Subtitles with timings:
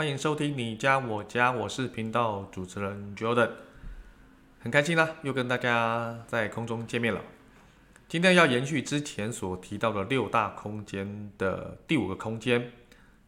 [0.00, 3.50] 欢迎收听你家我家，我是频道主持人 Jordan，
[4.58, 7.20] 很开心啦，又跟大家在空中见面了。
[8.08, 12.72] 今天要延续之前所提到的六大空间的第五个空间，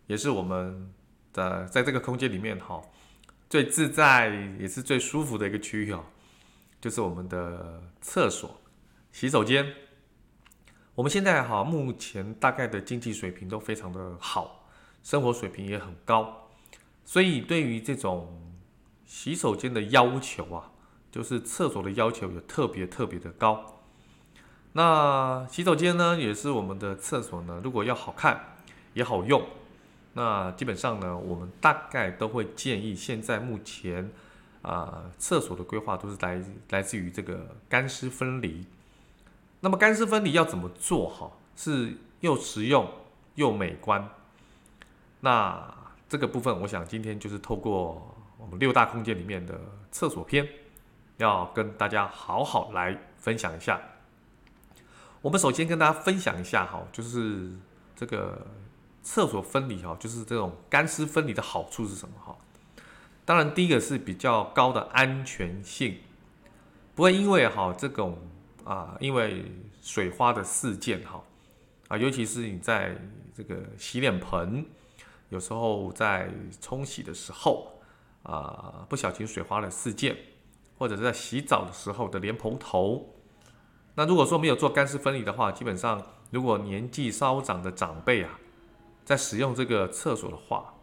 [0.06, 0.90] 也是我们
[1.34, 2.80] 的在这个空间里面哈
[3.50, 6.02] 最自在也是最舒服的一个区域哦，
[6.80, 8.62] 就是我们的厕所、
[9.12, 9.74] 洗手间。
[10.94, 14.66] 我们现在哈目前大概的经济水平都非常的好，
[15.02, 16.41] 生活水平也很高。
[17.04, 18.40] 所以，对于这种
[19.04, 20.70] 洗手间的要求啊，
[21.10, 23.80] 就是厕所的要求也特别特别的高。
[24.72, 28.56] 那洗手间呢，也是我们的厕所呢，如果要好看
[28.94, 29.42] 也好用，
[30.14, 34.10] 那基本上呢，我们大概都会建议，现在目前
[34.62, 38.64] 啊，厕所的规划都是来来自于这个干湿分离。
[39.60, 41.30] 那么干湿分离要怎么做哈？
[41.54, 42.90] 是又实用
[43.34, 44.08] 又美观。
[45.20, 45.74] 那
[46.12, 49.58] 这个部分，我想今天就是透过我们六大空间里面的
[49.90, 50.46] 厕所篇，
[51.16, 53.80] 要跟大家好好来分享一下。
[55.22, 57.50] 我们首先跟大家分享一下哈，就是
[57.96, 58.46] 这个
[59.02, 62.36] 厕所分离哈，就是这种干湿分离的好处是什么哈？
[63.24, 65.96] 当然，第一个是比较高的安全性，
[66.94, 68.18] 不会因为哈这种
[68.64, 71.24] 啊，因为水花的事件哈
[71.88, 72.98] 啊，尤其是你在
[73.34, 74.66] 这个洗脸盆。
[75.32, 76.30] 有时候在
[76.60, 77.80] 冲洗的时候，
[78.22, 80.14] 啊、不小心水花了四件，
[80.76, 83.14] 或者是在洗澡的时候的莲蓬头，
[83.94, 88.38] 那如果说没有做干湿分离的话，基本上如果年纪稍长的长辈啊，
[89.06, 90.74] 在使用这个厕所的话，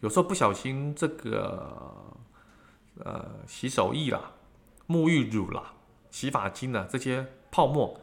[0.00, 2.14] 有时候不小心这个
[3.02, 4.32] 呃洗手液啦、
[4.86, 5.72] 沐浴乳啦、
[6.10, 7.98] 洗发精啦这些泡沫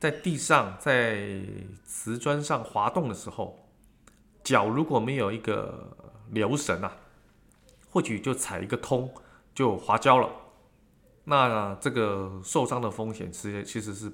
[0.00, 1.42] 在地上在
[1.84, 3.67] 瓷砖上滑动的时候。
[4.48, 5.94] 脚如果没有一个
[6.30, 6.96] 留神啊，
[7.90, 9.12] 或许就踩一个空
[9.54, 10.30] 就滑跤了。
[11.24, 14.10] 那这个受伤的风险其实其实是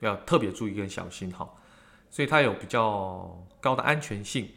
[0.00, 1.46] 要特别注意跟小心哈。
[2.08, 4.48] 所以它有比较高的安全性。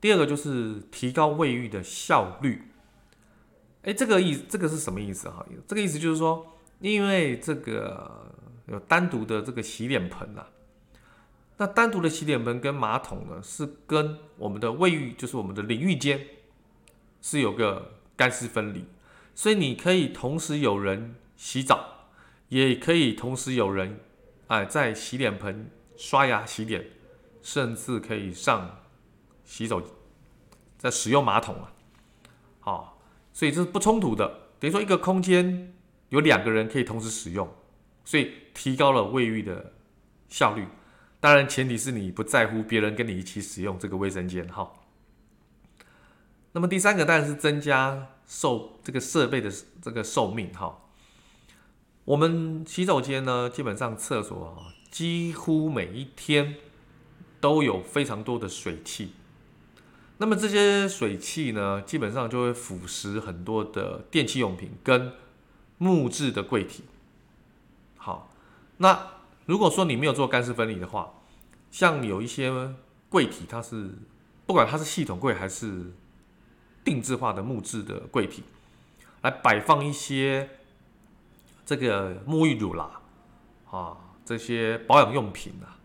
[0.00, 2.72] 第二个就是提高卫浴的效率。
[3.82, 5.44] 哎，这个意这个是什么意思哈？
[5.68, 6.46] 这个意思就是说，
[6.80, 10.48] 因为这个有单独的这个洗脸盆啊。
[11.62, 16.26] 那单独的洗脸盆跟马桶呢，是跟我们的卫浴，就是我们的淋浴间，
[17.20, 18.84] 是有个干湿分离，
[19.32, 22.08] 所以你可以同时有人洗澡，
[22.48, 24.00] 也可以同时有人
[24.48, 26.84] 哎在洗脸盆刷牙洗脸，
[27.42, 28.80] 甚至可以上
[29.44, 29.80] 洗手，
[30.76, 31.72] 在使用马桶啊，
[32.58, 33.02] 好，
[33.32, 35.72] 所以这是不冲突的，等于说一个空间
[36.08, 37.48] 有两个人可以同时使用，
[38.04, 39.74] 所以提高了卫浴的
[40.28, 40.66] 效率。
[41.22, 44.72] 当然，前提是你不在乎别人跟你一起使用这个卫生间哈。
[46.50, 49.48] 那么第三个当然是增加寿这个设备的
[49.80, 50.80] 这个寿命哈。
[52.06, 56.56] 我们洗手间呢，基本上厕所啊，几乎每一天
[57.40, 59.12] 都有非常多的水汽。
[60.18, 65.12] 那么这些水汽呢，基本上就会腐蚀很多的电器用品跟
[65.78, 66.82] 木质的柜体。
[67.96, 68.34] 好，
[68.78, 69.21] 那。
[69.52, 71.12] 如果说你没有做干湿分离的话，
[71.70, 72.50] 像有一些
[73.10, 73.90] 柜体，它是
[74.46, 75.92] 不管它是系统柜还是
[76.82, 78.42] 定制化的木质的柜体，
[79.20, 80.48] 来摆放一些
[81.66, 83.02] 这个沐浴乳啦，
[83.70, 85.76] 啊这些保养用品啊，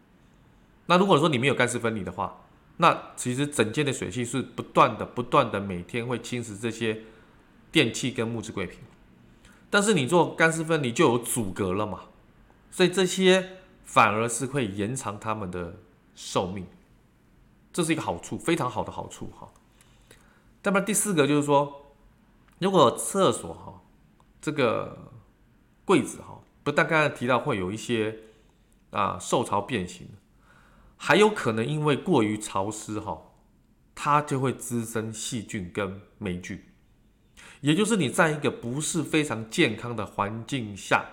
[0.85, 2.37] 那如果说你没有干湿分离的话，
[2.77, 7.01] 那其实整间的水汽是不断的、不断的每天会侵蚀这些
[7.69, 8.79] 电器跟木质柜品，
[9.69, 12.03] 但是你做干湿分离就有阻隔了嘛。
[12.69, 15.77] 所以这些反而是会延长他们的
[16.13, 16.67] 寿命，
[17.73, 19.49] 这是一个好处，非常好的好处哈。
[20.63, 21.95] 那么第四个就是说，
[22.59, 23.81] 如果厕所哈
[24.41, 25.11] 这个
[25.85, 28.19] 柜子哈，不但刚才提到会有一些
[28.91, 30.09] 啊受潮变形，
[30.97, 33.21] 还有可能因为过于潮湿哈，
[33.95, 36.61] 它就会滋生细菌跟霉菌，
[37.61, 41.05] 也就是你在一个不是非常健康的环境下。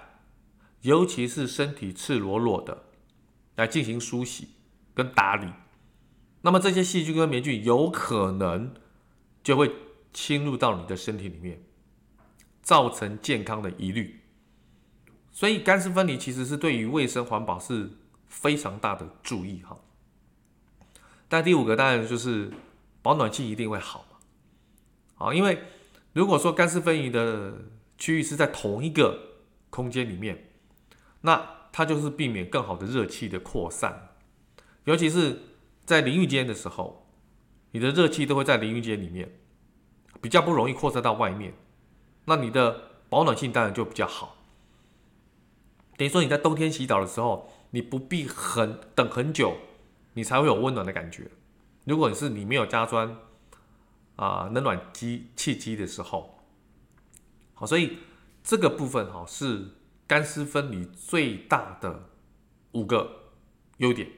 [0.84, 2.84] 尤其是身体赤裸裸的
[3.56, 4.48] 来进行梳洗
[4.94, 5.50] 跟打理，
[6.42, 8.74] 那么这些细菌跟霉菌有可能
[9.42, 9.72] 就会
[10.12, 11.62] 侵入到你的身体里面，
[12.62, 14.20] 造成健康的疑虑。
[15.32, 17.90] 所以干湿分离其实是对于卫生环保是
[18.26, 19.80] 非常大的注意哈。
[21.28, 22.52] 但第五个当然就是
[23.00, 25.58] 保暖器一定会好嘛，啊，因为
[26.12, 27.54] 如果说干湿分离的
[27.96, 29.40] 区域是在同一个
[29.70, 30.50] 空间里面，
[31.26, 34.10] 那它就是避免更好的热气的扩散，
[34.84, 35.40] 尤其是
[35.86, 37.06] 在淋浴间的时候，
[37.70, 39.32] 你的热气都会在淋浴间里面，
[40.20, 41.54] 比较不容易扩散到外面，
[42.26, 44.36] 那你的保暖性当然就比较好。
[45.96, 49.56] 等于说你在冬天洗澡的时候，你不必很等很久，
[50.12, 51.30] 你才会有温暖的感觉。
[51.84, 53.16] 如果你是你没有加装
[54.16, 56.38] 啊冷暖机气机的时候，
[57.54, 57.98] 好，所以
[58.42, 59.70] 这个部分哈是
[60.06, 62.10] 干湿分离最大的
[62.72, 63.32] 五个
[63.78, 64.08] 优点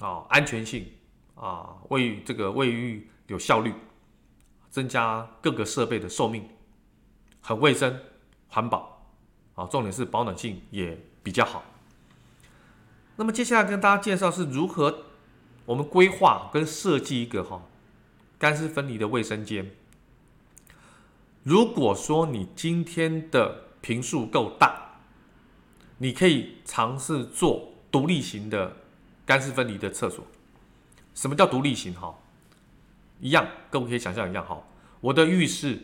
[0.00, 0.86] 啊，安全性
[1.34, 3.72] 啊，卫浴这个卫浴有效率，
[4.70, 6.48] 增加各个设备的寿命，
[7.40, 8.00] 很卫生
[8.48, 9.06] 环保
[9.54, 11.62] 啊，重点是保暖性也比较好。
[13.16, 15.04] 那么接下来跟大家介绍是如何
[15.64, 17.62] 我们规划跟设计一个哈
[18.38, 19.70] 干湿分离的卫生间。
[21.42, 24.85] 如果说你今天的平数够大，
[25.98, 28.76] 你可以尝试做独立型的
[29.24, 30.26] 干湿分离的厕所。
[31.14, 32.14] 什么叫独立型哈？
[33.20, 34.62] 一样，各位可以想象一样哈。
[35.00, 35.78] 我的浴室、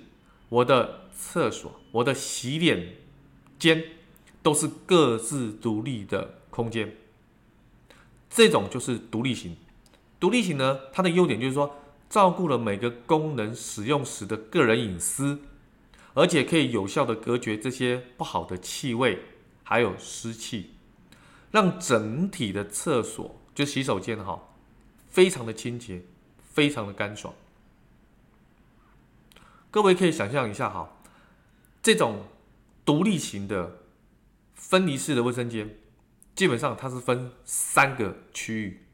[0.49, 2.97] 我的厕所、我的洗脸
[3.59, 3.83] 间
[4.43, 6.95] 都是各自独立的空间。
[8.29, 9.57] 这种就是独立型。
[10.21, 11.75] 独立型呢，它的优点就是说，
[12.11, 15.41] 照顾了每个功能使用时的个人隐私，
[16.15, 19.19] 而且可以有效的隔绝这些不好的气味，
[19.63, 20.75] 还有湿气，
[21.51, 24.49] 让整体的厕所就洗手间哈，
[25.09, 26.03] 非常的清洁，
[26.43, 27.35] 非常的干爽。
[29.71, 30.97] 各位可以想象一下哈，
[31.83, 32.27] 这种
[32.85, 33.79] 独立型的
[34.55, 35.79] 分离式的卫生间。
[36.35, 38.87] 基本上它是分三个区域，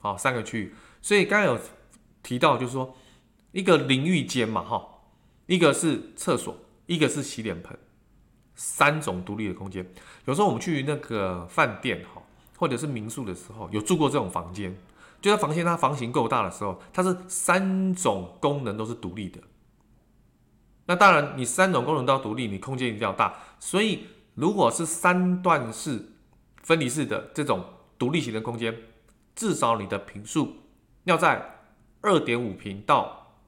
[0.00, 0.74] 好，三个区域。
[1.00, 1.58] 所以刚刚有
[2.22, 2.94] 提到，就是说
[3.52, 5.00] 一个淋浴间嘛，哈，
[5.46, 7.78] 一个是厕所，一个是洗脸盆，
[8.58, 9.90] 三种独立的空间。
[10.26, 12.20] 有时候我们去那个饭店哈，
[12.58, 14.76] 或者是民宿的时候，有住过这种房间，
[15.22, 19.40] 就在房间它房型够大的时候，它是三种功能都是独立的。
[20.84, 23.34] 那当然，你三种功能都要独立，你空间一定要大。
[23.58, 26.12] 所以如果是三段式。
[26.60, 27.64] 分离式的这种
[27.98, 28.76] 独立型的空间，
[29.34, 30.56] 至少你的坪数
[31.04, 31.62] 要在
[32.02, 33.38] 二点五平到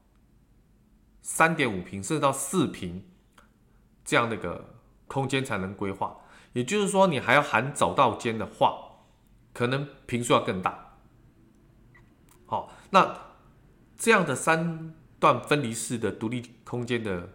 [1.20, 3.04] 三点五平，甚至到四平
[4.06, 4.79] 这样的一个
[5.10, 6.16] 空间才能规划。
[6.52, 9.00] 也就是说，你还要含早稻间的话，
[9.52, 10.96] 可能坪数要更大。
[12.46, 13.16] 好，那
[13.96, 17.28] 这样的三段分离式的独立空间的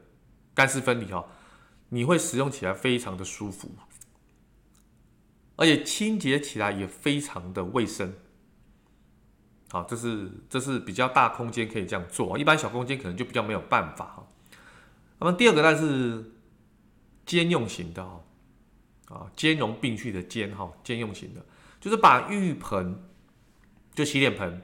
[0.54, 1.26] 干湿分离哈，
[1.90, 3.72] 你会使用起来非常的舒服。
[5.58, 8.14] 而且清洁起来也非常的卫生，
[9.70, 14.28] 好，这是这是比较大空间可以这样做，一般小空间可能就比较没有办法哈。
[15.20, 16.34] 那么第二个呢是
[17.26, 18.22] 兼用型的哈，
[19.10, 21.46] 啊，兼容并蓄的兼哈，兼用型的，
[21.80, 23.04] 就是把浴盆
[23.94, 24.62] 就洗脸盆，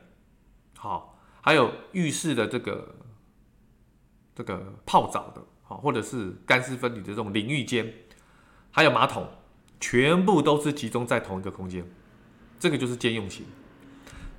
[0.77, 2.95] 好，还有浴室的这个
[4.35, 7.93] 这个泡澡的，好，或者是干湿分离的这种淋浴间，
[8.71, 9.27] 还有马桶。
[9.83, 11.83] 全部都是集中在同一个空间，
[12.59, 13.43] 这个就是兼用型。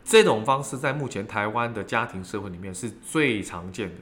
[0.05, 3.97] 这种方式在目前台湾的家庭社会里面是最常见的，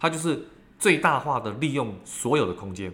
[0.00, 0.46] 它就是
[0.78, 2.90] 最大化的利用所有的空间。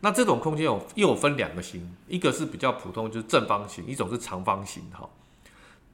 [0.00, 4.82] 那这种空间有又有分两个型，一个是比较普通，就是正方形；一种是长方形。
[4.92, 5.08] 哈，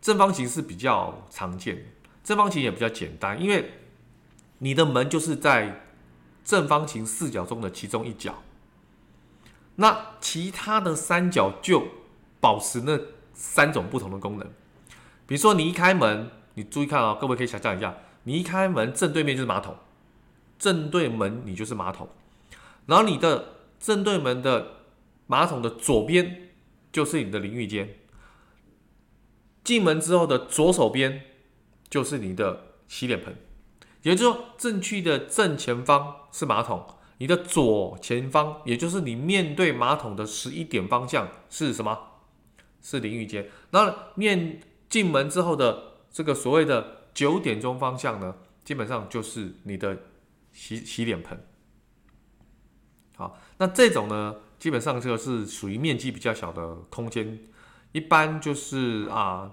[0.00, 1.86] 正方形是比较常见，
[2.24, 3.72] 正方形也比较简单，因为
[4.58, 5.84] 你的门就是在
[6.44, 8.42] 正方形四角中的其中一角。
[9.76, 11.86] 那其他的三角就
[12.40, 13.00] 保持那
[13.32, 14.46] 三种不同的功能，
[15.26, 19.76] 比如说你一开门，你注意看啊，各位可以想象一下，你一开门正对面就是马桶，
[20.58, 22.08] 正对门你就是马桶，
[22.84, 24.76] 然后你的正对门的
[25.26, 26.50] 马桶的左边
[26.92, 27.96] 就是你的淋浴间，
[29.64, 31.22] 进门之后的左手边
[31.90, 33.36] 就是你的洗脸盆，
[34.02, 36.86] 也就是说正区的正前方是马桶。
[37.18, 41.98] 你的左前方，也就是你面对马桶的十一点方向是什么？
[42.80, 43.48] 是淋浴间。
[43.70, 49.98] 那面进门之后的这个所谓的九点钟方向呢，基本上就是你的
[50.52, 51.44] 洗洗脸盆。
[53.62, 57.38] 那这种呢，基本上这个是属于面积比较小的空间，
[57.92, 59.52] 一般就是啊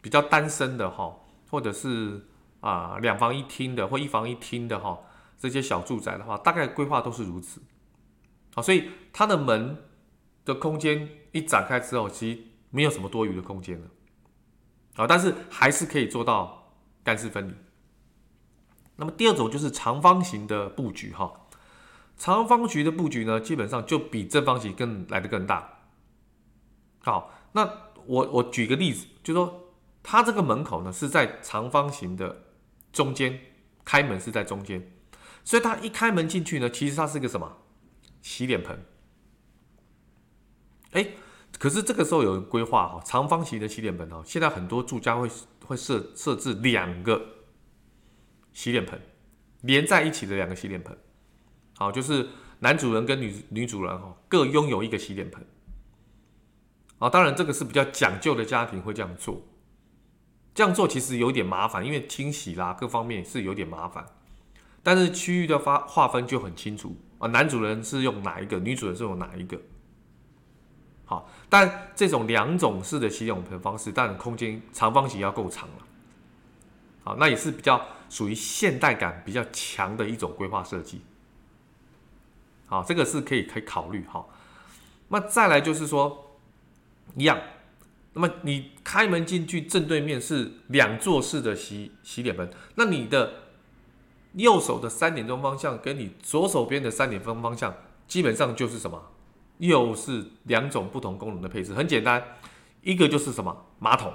[0.00, 1.16] 比较单身的哈，
[1.50, 2.26] 或者是。
[2.60, 4.98] 啊两房一厅的或一房一厅的哈
[5.38, 7.60] 这些小住宅的话，大概规划都是如此。
[8.54, 9.84] 好，所以它的门
[10.44, 12.40] 的空间一展开之后，其实
[12.70, 13.86] 没有什么多余的空间了。
[14.96, 16.72] 啊，但是还是可以做到
[17.04, 17.54] 干湿分离。
[18.96, 21.30] 那么第二种就是长方形的布局哈，
[22.16, 25.80] 长方形的布局呢，基本上就比正方形更来得更大。
[27.00, 27.64] 好，那
[28.06, 32.44] 我我举个例子，就说它这个门口呢是在长方形的
[32.92, 33.38] 中间，
[33.84, 34.92] 开门是在中间，
[35.44, 37.58] 所以它一开门进去呢，其实它是个什么？
[38.22, 38.84] 洗脸盆。
[40.92, 41.08] 哎，
[41.58, 45.28] 可是这个时候有人规划哈，长方形的洗脸盆哦，现在很多住家会
[45.66, 47.34] 会设设置两个。
[48.52, 48.98] 洗脸盆
[49.60, 50.96] 连在一起的两个洗脸盆，
[51.78, 52.28] 好，就是
[52.60, 55.46] 男主人跟女女主人哈，各拥有一个洗脸盆。
[56.98, 59.42] 啊，当然这个是比较讲究的家庭会这样做，
[60.54, 64.06] 这样做其实有点麻烦，因为清洗啦各方面是有点麻烦。
[64.82, 69.60] 但是区域的发划分就很清楚啊，男主人是用哪一个，女主人是用哪一个。
[71.04, 75.74] 好，但这种两种式的洗脸盆方式，但空间长方形要够长了。
[77.04, 81.02] 好，那也是比较属于现代感比较强的一种规划设计。
[82.66, 84.26] 好，这个是可以可以考虑哈。
[85.08, 86.36] 那再来就是说，
[87.16, 87.40] 一样，
[88.14, 93.32] 那么你开门进去正对面是两座式的洗洗脸盆，那你的
[94.32, 97.74] 右手的三点钟方向跟你左手边的三点钟方向，
[98.08, 99.10] 基本上就是什么？
[99.58, 101.72] 又是两种不同功能的配置。
[101.72, 102.22] 很简单，
[102.82, 103.66] 一个就是什么？
[103.78, 104.12] 马桶，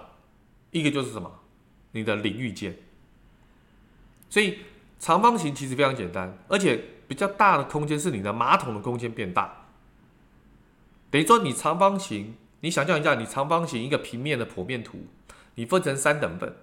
[0.71, 1.39] 一个就是什么？
[1.93, 2.77] 你的淋浴间，
[4.29, 4.59] 所以
[4.99, 6.81] 长方形其实非常简单，而且
[7.11, 9.65] 比较大的空间是你的马桶的空间变大。
[11.09, 15.07] 等于说你长方形，你想象一下，你长方形一个平面的剖面图，
[15.55, 16.55] 你分成三等份，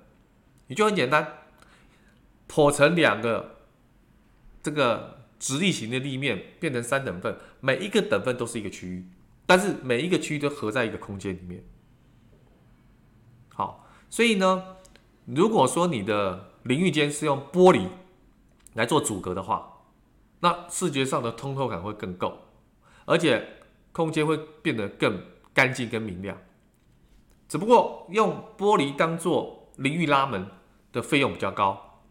[0.68, 1.40] 你就很简单，
[2.48, 3.56] 剖成两个
[4.62, 9.06] 这个直立型的立面，变成三等份，每一个等份都是一个区域，
[9.44, 11.62] 但是每一个区域都合在一个空间里面。
[13.50, 14.76] 好，所以呢。
[15.26, 17.88] 如果说你的淋浴间是用玻璃
[18.72, 19.77] 来做阻隔的话，
[20.40, 22.38] 那视觉上的通透感会更够，
[23.04, 25.20] 而且空间会变得更
[25.52, 26.38] 干净、更明亮。
[27.48, 30.48] 只不过用玻璃当做淋浴拉门
[30.92, 32.02] 的费用比较高，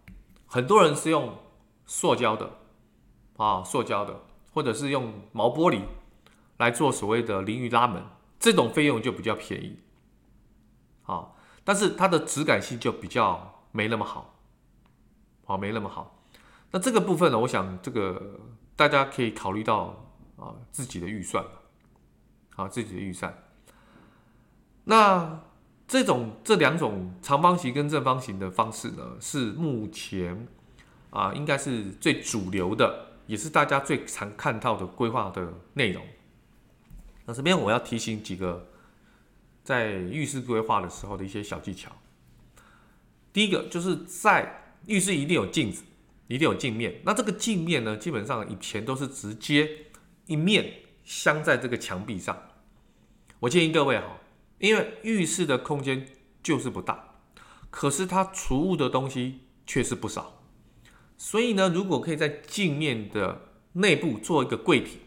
[0.45, 1.37] 很多人是用
[1.85, 2.51] 塑胶的
[3.37, 5.81] 啊，塑胶的，或者是用毛玻璃
[6.57, 8.03] 来做所谓的淋浴拉门，
[8.39, 9.79] 这种费用就比较便宜，
[11.03, 11.33] 啊。
[11.63, 14.39] 但是它的质感性就比较没那么好，
[15.45, 16.16] 好，没那么好。
[16.71, 18.39] 那这个部分呢，我想这个
[18.75, 21.43] 大家可以考虑到啊自己的预算，
[22.55, 23.33] 啊，自己的预算。
[24.85, 25.43] 那
[25.87, 30.47] 这种这两种长方形跟正方形的方式呢，是目前
[31.09, 36.03] 啊应该是最主流的，也是大家最常看到的规划的内容。
[37.25, 38.67] 那这边我要提醒几个。
[39.67, 41.91] 在浴室规划的时候的一些小技巧。
[43.33, 45.83] 第一个就是在浴室一定有镜子，
[46.27, 47.01] 一定有镜面。
[47.05, 49.85] 那这个镜面呢，基本上以前都是直接
[50.25, 52.37] 一面镶在这个墙壁上。
[53.39, 54.17] 我建议各位哈，
[54.59, 56.07] 因为浴室的空间
[56.41, 57.15] 就是不大，
[57.69, 60.43] 可是它储物的东西却是不少。
[61.17, 63.41] 所以呢，如果可以在镜面的
[63.73, 64.99] 内部做一个柜体，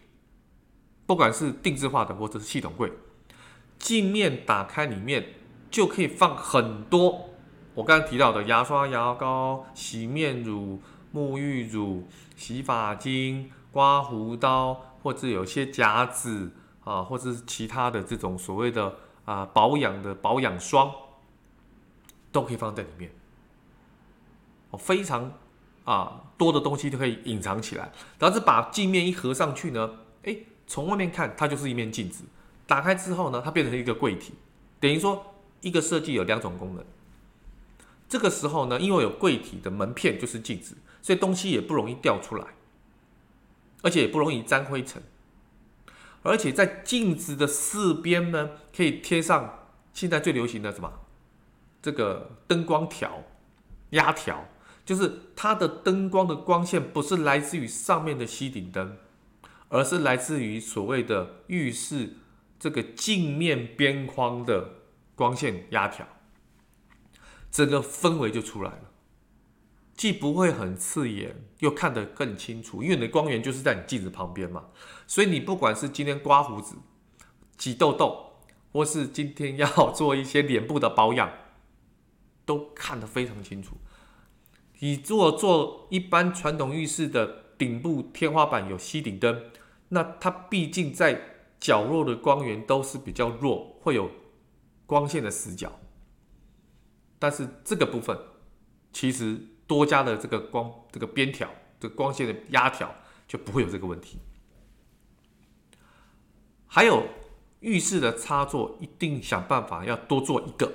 [1.07, 2.93] 不管是定制化的或者是系统柜。
[3.79, 5.35] 镜面打开，里面
[5.71, 7.31] 就可以放很多
[7.75, 10.83] 我刚才提到的牙刷、牙膏、洗面乳、
[11.15, 12.05] 沐浴乳、
[12.37, 16.53] 洗发精、刮胡刀，或者有些夹子
[16.85, 20.93] 啊，或者是其他的这种所谓的啊保养的保养霜，
[22.31, 23.11] 都可以放在里面。
[24.71, 25.33] 哦，非常
[25.85, 27.91] 啊多的东西都可以隐藏起来。
[28.19, 29.91] 然后是把镜面一合上去呢，
[30.23, 32.25] 诶，从外面看它就是一面镜子。
[32.67, 34.35] 打开之后呢，它变成一个柜体，
[34.79, 36.85] 等于说一个设计有两种功能。
[38.11, 42.45] 这个时候呢，因为有柜体的门片就是镜子，所以东西也不容易掉出来，
[43.83, 45.01] 而且也不容易沾灰尘。
[46.23, 50.93] 而且在镜子的四边呢，可以贴上现在最流行的什么？
[51.81, 53.23] 这个灯光条、
[53.91, 54.49] 压条，
[54.85, 58.99] 就是它的灯光的光线不是来自于上面的吸顶灯，
[59.69, 62.17] 而是来自于所谓的浴室。
[62.59, 64.73] 这个镜面边框的
[65.15, 66.07] 光线压条，
[67.51, 68.91] 整个氛围就出来了，
[69.95, 74.69] 既不会很刺眼，又看得更清楚，因为你的光源就是在你镜子旁边嘛，
[75.07, 76.77] 所以你不管是今天刮胡子、
[77.57, 78.35] 挤痘痘，
[78.73, 81.31] 或是今天要做一些脸部的保养，
[82.45, 83.77] 都看得非常清楚。
[84.79, 89.43] 你如果做一般传统浴室的顶部天花板有吸顶灯，
[89.89, 91.21] 那它毕竟在
[91.59, 94.09] 角落的光源都是比较弱，会有
[94.87, 95.80] 光线的死角。
[97.21, 98.19] 但是这个部分
[98.93, 101.49] 其实多加的这个光这个边条，
[101.79, 102.93] 这个光线的压条
[103.29, 104.19] 就不会有这个问题。
[106.67, 107.05] 还有
[107.61, 110.73] 浴室的插座一定想办法要多做一个，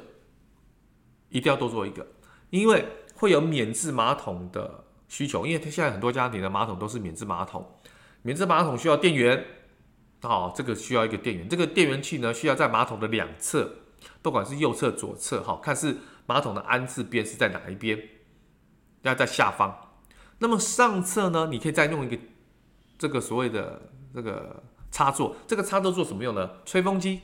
[1.30, 2.06] 一定要多做一个，
[2.52, 2.86] 因为
[3.16, 7.66] 会有免治马桶的需求，因为它现在很多家庭的马桶都是免治马桶，
[8.22, 9.46] 免治马桶需要电源，
[10.22, 13.72] 好，这个需要一个电源，这个电源器呢需要在马桶的两侧，
[14.22, 18.02] 不管是右侧、左侧，好，看是马桶的安置边是在哪一边，
[19.04, 19.94] 要在下方。
[20.40, 22.18] 那么上侧呢，你可以再用一个
[22.98, 26.50] 这个所谓的这个插座，这个插座做什么用呢？
[26.66, 27.22] 吹风机、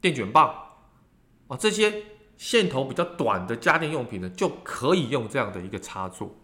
[0.00, 0.54] 电卷棒
[1.48, 2.04] 啊，这些
[2.36, 6.38] 线头比较短的家电用品呢，就可以用这样的一个插座。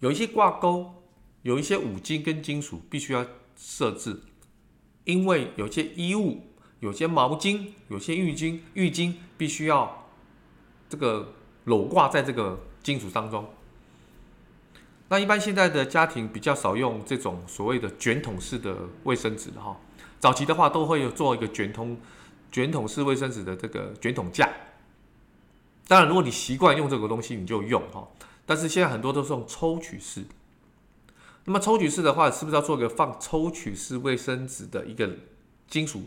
[0.00, 1.04] 有一些挂钩，
[1.42, 4.22] 有一些五金跟金属必须要设置，
[5.04, 10.06] 因为有些衣物、有些毛巾、有些浴巾、浴巾必须要
[10.88, 13.48] 这个搂挂在这个金属当中。
[15.08, 19.76] 那一般现在的家庭比较少用这种所谓的卷筒式的卫生纸哈，
[20.20, 21.98] 早期的话都会有做一个卷筒
[22.52, 24.50] 卷筒式卫生纸的这个卷筒架。
[25.86, 28.06] 当然，如果你习惯用这个东西，你就用哈。
[28.44, 30.24] 但是现在很多都是用抽取式。
[31.46, 35.10] 那么抽取式的话，是不是要做一个放抽取式卫生纸的一个
[35.66, 36.02] 金属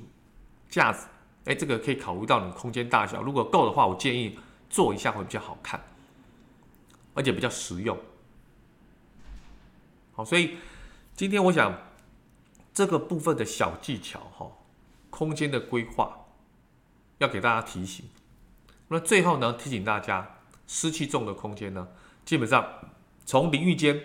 [0.71, 1.07] 架子？
[1.45, 5.83] 哎，这个可以考虑到你空间大小，如果够的话，我建议做一下会比较好看，
[7.13, 7.97] 而且比较实用。
[10.13, 10.57] 好，所以
[11.15, 11.77] 今天我想
[12.73, 14.51] 这个部分的小技巧哈，
[15.09, 16.27] 空间的规划
[17.17, 18.05] 要给大家提醒。
[18.87, 20.37] 那最后呢，提醒大家，
[20.67, 21.87] 湿气重的空间呢，
[22.23, 22.65] 基本上
[23.25, 23.99] 从淋浴间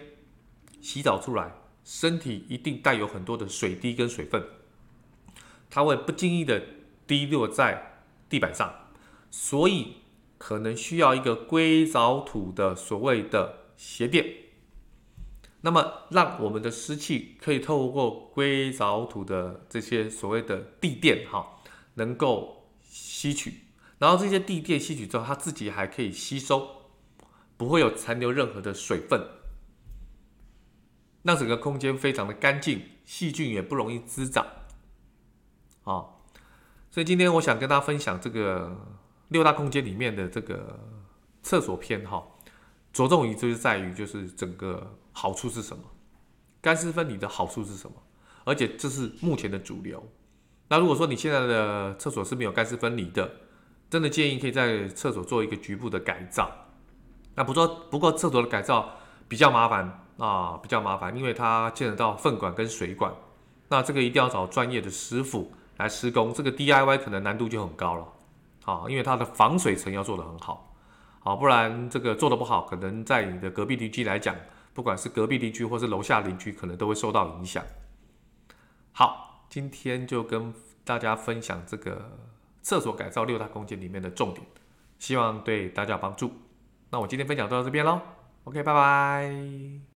[0.81, 1.53] 洗澡出来，
[1.85, 4.43] 身体一定带有很多的水滴跟水分，
[5.77, 6.63] 它会不经意的
[7.07, 8.89] 滴落在地板上，
[9.31, 9.97] 所以
[10.39, 14.27] 可能需要一个硅藻土的所谓的鞋垫。
[15.61, 21.61] 那么，让我们的湿气可以透过硅藻土的这些所谓的地垫哈，
[21.97, 23.53] 能够吸取，
[23.99, 26.89] 然后这些地垫吸取之后，它自己还可以吸收，
[27.59, 29.21] 不会有残留任何的水分，
[31.25, 34.47] 让整个空间非常的干净，细菌也不容易滋长。
[35.87, 36.05] 啊，
[36.91, 38.77] 所以今天我想跟大家分享这个
[39.29, 40.79] 六大空间里面的这个
[41.43, 42.23] 厕所篇哈。
[42.93, 45.83] 着重于就是在于就是整个好处是什么，
[46.63, 47.95] 干湿分离的好处是什么，
[48.45, 50.03] 而且这是目前的主流。
[50.69, 53.31] 那如果说你现在的厕所是没有干湿分离的，
[53.91, 56.51] 真的建议可以在厕所做一个局部的改造。
[57.35, 58.97] 那不做不过厕所的改造
[59.29, 63.15] 比较麻烦啊，比较麻烦，因为它见得到粪管跟水管，
[63.69, 68.07] 那这个一定要找专业的师傅来施工，这个 DIY 可能难度就很高了
[68.65, 70.75] 啊，因为它的防水层要做得很好。
[71.21, 74.35] 好，不然这个做得不好，可能在你的隔壁邻居来讲，
[74.73, 77.65] 不管是隔壁邻居或是楼下邻居，可能都会受到影响。
[78.93, 82.19] 好，今天就跟大家分享这个
[82.63, 84.47] 厕所改造六大空间里面的重点，
[84.99, 86.33] 希望对大家有帮助。
[86.91, 88.01] 那我今天分享到这边喽
[88.45, 89.96] ，OK，拜拜。